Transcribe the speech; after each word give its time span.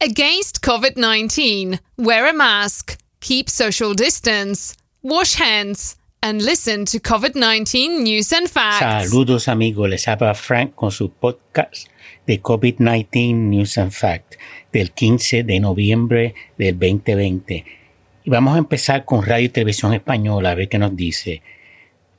Against 0.00 0.62
COVID 0.62 0.96
19, 0.96 1.80
wear 1.96 2.28
a 2.28 2.32
mask, 2.32 2.96
keep 3.18 3.50
social 3.50 3.94
distance, 3.94 4.76
wash 5.02 5.34
hands, 5.34 5.96
and 6.22 6.40
listen 6.40 6.84
to 6.84 7.00
COVID 7.00 7.34
19 7.34 8.04
news 8.04 8.32
and 8.32 8.48
facts. 8.48 8.78
Saludos 8.78 9.48
amigos, 9.48 9.88
les 9.88 10.06
habla 10.06 10.34
Frank 10.34 10.76
con 10.76 10.92
su 10.92 11.10
podcast 11.10 11.88
de 12.28 12.40
COVID-19 12.40 13.34
News 13.34 13.76
and 13.76 13.90
Facts 13.90 14.38
del 14.70 14.92
15 14.92 15.42
de 15.42 15.58
noviembre 15.58 16.34
del 16.56 16.78
2020. 16.78 17.64
Y 18.22 18.30
vamos 18.30 18.54
a 18.54 18.58
empezar 18.58 19.04
con 19.04 19.26
Radio 19.26 19.46
y 19.46 19.48
Televisión 19.48 19.94
Española 19.94 20.52
a 20.52 20.54
ver 20.54 20.68
qué 20.68 20.78
nos 20.78 20.94
dice. 20.94 21.42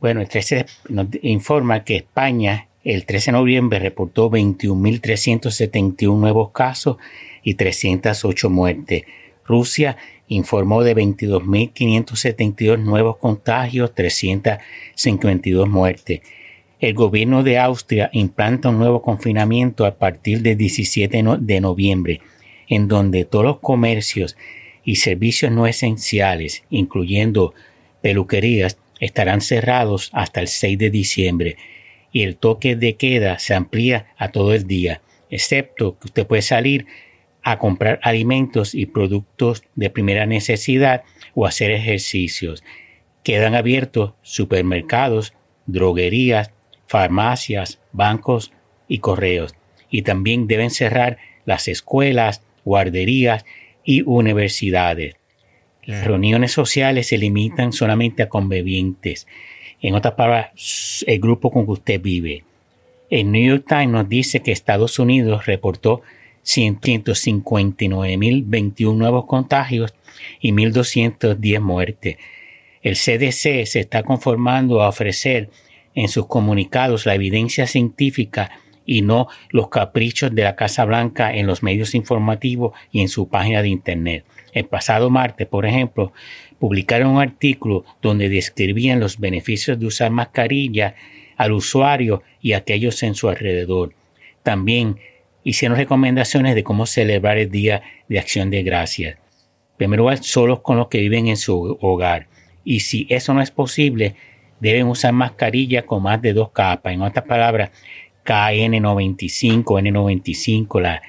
Bueno, 0.00 0.20
el 0.20 0.28
13 0.28 0.66
nos 0.88 1.06
informa 1.22 1.84
que 1.84 1.98
España 1.98 2.67
el 2.84 3.04
13 3.04 3.32
de 3.32 3.38
noviembre 3.38 3.78
reportó 3.78 4.30
21.371 4.30 6.16
nuevos 6.16 6.50
casos 6.52 6.96
y 7.42 7.54
308 7.54 8.50
muertes. 8.50 9.02
Rusia 9.44 9.96
informó 10.28 10.82
de 10.82 10.94
22.572 10.94 12.78
nuevos 12.78 13.16
contagios, 13.16 13.94
352 13.94 15.68
muertes. 15.68 16.20
El 16.80 16.94
gobierno 16.94 17.42
de 17.42 17.58
Austria 17.58 18.10
implanta 18.12 18.68
un 18.68 18.78
nuevo 18.78 19.02
confinamiento 19.02 19.84
a 19.84 19.96
partir 19.96 20.42
del 20.42 20.56
17 20.56 21.24
de 21.40 21.60
noviembre, 21.60 22.20
en 22.68 22.86
donde 22.86 23.24
todos 23.24 23.44
los 23.44 23.58
comercios 23.58 24.36
y 24.84 24.96
servicios 24.96 25.50
no 25.50 25.66
esenciales, 25.66 26.62
incluyendo 26.70 27.54
peluquerías, 28.00 28.78
estarán 29.00 29.40
cerrados 29.40 30.10
hasta 30.12 30.40
el 30.40 30.48
6 30.48 30.78
de 30.78 30.90
diciembre 30.90 31.56
y 32.18 32.24
el 32.24 32.36
toque 32.36 32.74
de 32.74 32.96
queda 32.96 33.38
se 33.38 33.54
amplía 33.54 34.08
a 34.16 34.32
todo 34.32 34.52
el 34.52 34.66
día, 34.66 35.02
excepto 35.30 35.96
que 36.00 36.08
usted 36.08 36.26
puede 36.26 36.42
salir 36.42 36.86
a 37.44 37.60
comprar 37.60 38.00
alimentos 38.02 38.74
y 38.74 38.86
productos 38.86 39.62
de 39.76 39.88
primera 39.88 40.26
necesidad 40.26 41.04
o 41.36 41.46
hacer 41.46 41.70
ejercicios. 41.70 42.64
Quedan 43.22 43.54
abiertos 43.54 44.14
supermercados, 44.22 45.32
droguerías, 45.66 46.50
farmacias, 46.88 47.78
bancos 47.92 48.50
y 48.88 48.98
correos. 48.98 49.54
Y 49.88 50.02
también 50.02 50.48
deben 50.48 50.70
cerrar 50.70 51.18
las 51.44 51.68
escuelas, 51.68 52.42
guarderías 52.64 53.44
y 53.84 54.02
universidades. 54.04 55.14
Las 55.84 56.04
reuniones 56.04 56.50
sociales 56.50 57.06
se 57.06 57.16
limitan 57.16 57.72
solamente 57.72 58.24
a 58.24 58.28
convivientes. 58.28 59.28
En 59.80 59.94
otras 59.94 60.14
palabras, 60.14 61.04
el 61.06 61.20
grupo 61.20 61.50
con 61.50 61.64
que 61.64 61.72
usted 61.72 62.00
vive. 62.00 62.44
El 63.10 63.30
New 63.30 63.48
York 63.48 63.64
Times 63.66 63.90
nos 63.90 64.08
dice 64.08 64.40
que 64.40 64.52
Estados 64.52 64.98
Unidos 64.98 65.46
reportó 65.46 66.02
159.021 66.44 68.96
nuevos 68.96 69.26
contagios 69.26 69.94
y 70.40 70.52
1.210 70.52 71.60
muertes. 71.60 72.16
El 72.82 72.96
CDC 72.96 73.66
se 73.66 73.80
está 73.80 74.02
conformando 74.02 74.82
a 74.82 74.88
ofrecer 74.88 75.50
en 75.94 76.08
sus 76.08 76.26
comunicados 76.26 77.06
la 77.06 77.14
evidencia 77.14 77.66
científica 77.66 78.50
y 78.84 79.00
no 79.02 79.28
los 79.50 79.68
caprichos 79.68 80.34
de 80.34 80.42
la 80.44 80.56
Casa 80.56 80.84
Blanca 80.84 81.34
en 81.34 81.46
los 81.46 81.62
medios 81.62 81.94
informativos 81.94 82.72
y 82.90 83.02
en 83.02 83.08
su 83.08 83.28
página 83.28 83.62
de 83.62 83.68
Internet. 83.68 84.24
El 84.52 84.64
pasado 84.64 85.10
martes, 85.10 85.46
por 85.46 85.66
ejemplo, 85.66 86.12
publicaron 86.58 87.12
un 87.12 87.20
artículo 87.20 87.84
donde 88.02 88.28
describían 88.28 89.00
los 89.00 89.18
beneficios 89.18 89.78
de 89.78 89.86
usar 89.86 90.10
mascarilla 90.10 90.94
al 91.36 91.52
usuario 91.52 92.22
y 92.40 92.52
a 92.52 92.58
aquellos 92.58 93.02
en 93.02 93.14
su 93.14 93.28
alrededor. 93.28 93.94
También 94.42 94.98
hicieron 95.44 95.78
recomendaciones 95.78 96.54
de 96.54 96.64
cómo 96.64 96.86
celebrar 96.86 97.38
el 97.38 97.50
Día 97.50 97.82
de 98.08 98.18
Acción 98.18 98.50
de 98.50 98.62
Gracias. 98.62 99.16
Primero, 99.76 100.08
solos 100.16 100.60
con 100.60 100.76
los 100.76 100.88
que 100.88 100.98
viven 100.98 101.28
en 101.28 101.36
su 101.36 101.78
hogar. 101.80 102.26
Y 102.64 102.80
si 102.80 103.06
eso 103.08 103.32
no 103.32 103.40
es 103.40 103.52
posible, 103.52 104.16
deben 104.60 104.88
usar 104.88 105.12
mascarilla 105.12 105.86
con 105.86 106.02
más 106.02 106.20
de 106.20 106.32
dos 106.32 106.50
capas. 106.50 106.92
En 106.92 107.02
otras 107.02 107.24
palabras, 107.24 107.70
KN95, 108.24 109.64
N95, 109.64 110.80
la, 110.80 111.00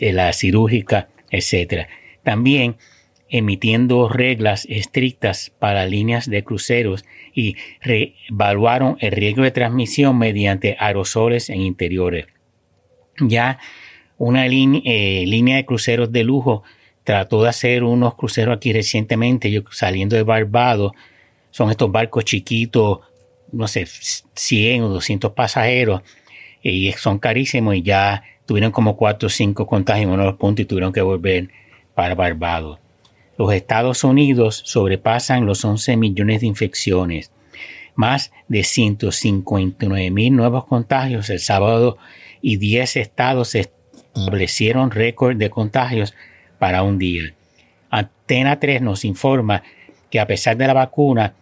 eh, 0.00 0.12
la 0.12 0.32
cirúrgica, 0.32 1.08
etc. 1.30 1.86
También 2.24 2.76
emitiendo 3.30 4.08
reglas 4.08 4.66
estrictas 4.68 5.52
para 5.58 5.86
líneas 5.86 6.28
de 6.28 6.42
cruceros 6.44 7.04
y 7.32 7.56
reevaluaron 7.80 8.96
el 9.00 9.12
riesgo 9.12 9.42
de 9.42 9.52
transmisión 9.52 10.18
mediante 10.18 10.76
aerosoles 10.78 11.48
en 11.48 11.60
interiores. 11.60 12.26
Ya 13.20 13.58
una 14.18 14.46
eh, 14.46 15.24
línea 15.26 15.56
de 15.56 15.64
cruceros 15.64 16.12
de 16.12 16.24
lujo 16.24 16.64
trató 17.04 17.42
de 17.42 17.48
hacer 17.48 17.84
unos 17.84 18.16
cruceros 18.16 18.56
aquí 18.56 18.72
recientemente, 18.72 19.50
yo 19.50 19.62
saliendo 19.70 20.16
de 20.16 20.24
Barbados, 20.24 20.92
son 21.50 21.70
estos 21.70 21.90
barcos 21.90 22.24
chiquitos, 22.24 23.00
no 23.52 23.66
sé, 23.66 23.86
100 23.86 24.82
o 24.82 24.88
200 24.88 25.32
pasajeros, 25.32 26.02
y 26.62 26.92
son 26.92 27.18
carísimos 27.18 27.74
y 27.76 27.82
ya 27.82 28.22
tuvieron 28.44 28.72
como 28.72 28.96
4 28.96 29.26
o 29.26 29.30
5 29.30 29.66
contagios 29.66 30.04
en 30.04 30.10
uno 30.10 30.22
de 30.22 30.30
los 30.30 30.38
puntos 30.38 30.64
y 30.64 30.66
tuvieron 30.66 30.92
que 30.92 31.00
volver 31.00 31.48
para 31.94 32.14
Barbados. 32.14 32.78
Los 33.40 33.54
Estados 33.54 34.04
Unidos 34.04 34.60
sobrepasan 34.66 35.46
los 35.46 35.64
11 35.64 35.96
millones 35.96 36.42
de 36.42 36.46
infecciones, 36.46 37.32
más 37.94 38.32
de 38.48 38.64
159 38.64 40.10
mil 40.10 40.36
nuevos 40.36 40.66
contagios 40.66 41.30
el 41.30 41.40
sábado 41.40 41.96
y 42.42 42.58
10 42.58 42.96
estados 42.96 43.54
establecieron 43.54 44.90
récord 44.90 45.38
de 45.38 45.48
contagios 45.48 46.12
para 46.58 46.82
un 46.82 46.98
día. 46.98 47.32
Antena 47.88 48.60
3 48.60 48.82
nos 48.82 49.06
informa 49.06 49.62
que 50.10 50.20
a 50.20 50.26
pesar 50.26 50.58
de 50.58 50.66
la 50.66 50.74
vacuna 50.74 51.32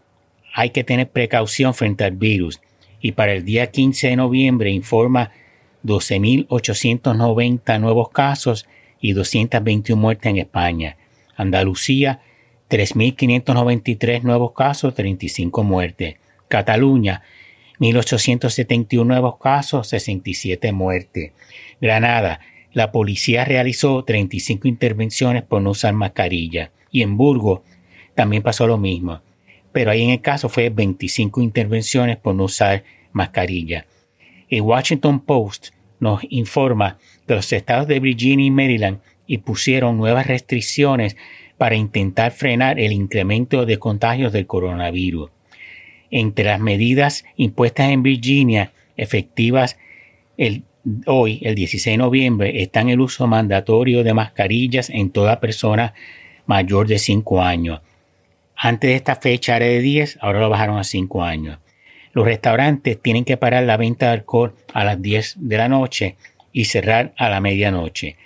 hay 0.54 0.70
que 0.70 0.84
tener 0.84 1.10
precaución 1.10 1.74
frente 1.74 2.04
al 2.04 2.12
virus 2.12 2.60
y 3.00 3.10
para 3.10 3.32
el 3.32 3.44
día 3.44 3.72
15 3.72 4.10
de 4.10 4.16
noviembre 4.16 4.70
informa 4.70 5.32
12.890 5.84 7.80
nuevos 7.80 8.10
casos 8.10 8.68
y 9.00 9.14
221 9.14 10.00
muertes 10.00 10.30
en 10.30 10.38
España. 10.38 10.96
Andalucía, 11.38 12.20
3.593 12.68 14.22
nuevos 14.22 14.52
casos, 14.52 14.94
35 14.94 15.62
muertes. 15.62 16.16
Cataluña, 16.48 17.22
1.871 17.78 19.06
nuevos 19.06 19.38
casos, 19.38 19.88
67 19.88 20.72
muertes. 20.72 21.32
Granada, 21.80 22.40
la 22.72 22.90
policía 22.92 23.44
realizó 23.44 24.04
35 24.04 24.68
intervenciones 24.68 25.44
por 25.44 25.62
no 25.62 25.70
usar 25.70 25.94
mascarilla. 25.94 26.72
Y 26.90 27.02
en 27.02 27.16
Burgos 27.16 27.60
también 28.14 28.42
pasó 28.42 28.66
lo 28.66 28.76
mismo. 28.76 29.22
Pero 29.72 29.92
ahí 29.92 30.02
en 30.02 30.10
el 30.10 30.20
caso 30.20 30.48
fue 30.48 30.70
25 30.70 31.40
intervenciones 31.40 32.16
por 32.16 32.34
no 32.34 32.44
usar 32.44 32.82
mascarilla. 33.12 33.86
El 34.48 34.62
Washington 34.62 35.20
Post 35.20 35.68
nos 36.00 36.20
informa 36.30 36.98
que 37.26 37.34
los 37.34 37.52
estados 37.52 37.86
de 37.86 38.00
Virginia 38.00 38.46
y 38.46 38.50
Maryland 38.50 39.00
impusieron 39.28 39.96
nuevas 39.96 40.26
restricciones 40.26 41.16
para 41.56 41.76
intentar 41.76 42.32
frenar 42.32 42.80
el 42.80 42.92
incremento 42.92 43.64
de 43.66 43.78
contagios 43.78 44.32
del 44.32 44.46
coronavirus. 44.46 45.30
Entre 46.10 46.46
las 46.46 46.58
medidas 46.58 47.24
impuestas 47.36 47.90
en 47.90 48.02
Virginia, 48.02 48.72
efectivas 48.96 49.78
hoy, 51.06 51.40
el 51.42 51.54
16 51.54 51.94
de 51.94 51.98
noviembre, 51.98 52.62
están 52.62 52.88
el 52.88 53.00
uso 53.00 53.26
mandatorio 53.26 54.02
de 54.02 54.14
mascarillas 54.14 54.90
en 54.90 55.10
toda 55.10 55.40
persona 55.40 55.94
mayor 56.46 56.86
de 56.86 56.98
5 56.98 57.42
años. 57.42 57.80
Antes 58.56 58.88
de 58.88 58.96
esta 58.96 59.16
fecha 59.16 59.56
era 59.56 59.66
de 59.66 59.80
10, 59.80 60.18
ahora 60.20 60.40
lo 60.40 60.48
bajaron 60.48 60.78
a 60.78 60.84
5 60.84 61.22
años. 61.22 61.58
Los 62.12 62.24
restaurantes 62.24 63.00
tienen 63.00 63.24
que 63.24 63.36
parar 63.36 63.64
la 63.64 63.76
venta 63.76 64.06
de 64.06 64.12
alcohol 64.12 64.54
a 64.72 64.84
las 64.84 65.00
10 65.00 65.36
de 65.38 65.56
la 65.56 65.68
noche 65.68 66.16
y 66.52 66.64
cerrar 66.64 67.12
a 67.16 67.28
la 67.28 67.40
medianoche. 67.40 68.16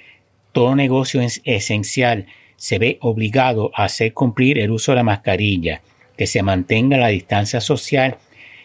Todo 0.53 0.77
negocio 0.77 1.21
esencial 1.45 2.27
se 2.57 2.79
ve 2.79 2.99
obligado 3.01 3.71
a 3.75 3.85
hacer 3.85 4.13
cumplir 4.13 4.59
el 4.59 4.71
uso 4.71 4.93
de 4.93 4.97
la 4.97 5.03
mascarilla, 5.03 5.83
que 6.17 6.27
se 6.27 6.43
mantenga 6.43 6.99
la 6.99 7.09
distancia 7.09 7.61
social 7.61 8.19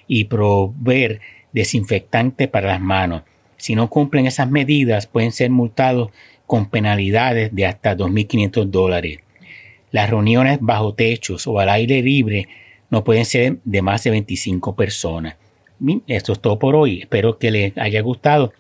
y 0.07 0.25
proveer 0.25 1.22
desinfectante 1.54 2.48
para 2.48 2.68
las 2.68 2.81
manos. 2.81 3.24
Si 3.56 3.74
no 3.74 3.89
cumplen 3.89 4.28
esas 4.28 4.50
medidas, 4.50 5.07
pueden 5.07 5.31
ser 5.31 5.50
multados 5.50 6.12
con 6.45 6.69
penalidades 6.69 7.56
de 7.56 7.66
hasta 7.66 7.95
2.500 7.95 8.66
dólares. 8.66 9.19
Las 9.92 10.10
reuniones 10.10 10.60
bajo 10.62 10.94
techos 10.94 11.48
o 11.48 11.60
al 11.60 11.69
aire 11.69 12.01
libre 12.01 12.48
no 12.89 13.04
pueden 13.04 13.25
ser 13.25 13.57
de 13.63 13.81
más 13.81 14.04
de 14.04 14.12
25 14.12 14.75
personas. 14.75 15.36
Esto 16.07 16.34
es 16.34 16.39
todo 16.39 16.60
por 16.60 16.75
hoy. 16.75 17.00
Espero 17.01 17.38
que 17.38 17.51
les 17.51 17.78
haya 17.78 18.01
gustado. 18.01 18.54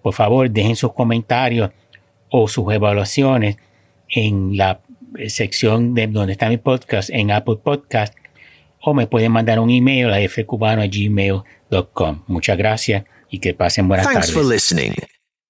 Por 0.00 0.14
favor, 0.14 0.50
dejen 0.50 0.76
sus 0.76 0.92
comentarios 0.92 1.70
o 2.32 2.48
sus 2.48 2.72
evaluaciones 2.72 3.58
en 4.08 4.56
la 4.56 4.80
sección 5.28 5.94
de 5.94 6.06
donde 6.06 6.32
está 6.32 6.48
mi 6.48 6.56
podcast 6.56 7.10
en 7.10 7.30
Apple 7.30 7.58
Podcast 7.62 8.14
o 8.80 8.94
me 8.94 9.06
pueden 9.06 9.30
mandar 9.30 9.60
un 9.60 9.70
email 9.70 10.10
a 10.10 10.18
fcubano.gmail.com. 10.28 12.24
Muchas 12.26 12.58
gracias 12.58 13.04
y 13.30 13.38
que 13.38 13.54
pasen 13.54 13.86
buenas 13.86 14.06
Thanks 14.06 14.26
tardes. 14.26 14.34
for 14.34 14.44
listening. 14.44 14.92